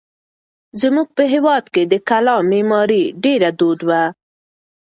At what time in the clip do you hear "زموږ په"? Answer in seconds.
0.81-1.23